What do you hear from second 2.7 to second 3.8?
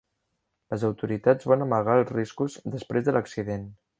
després de l"accident.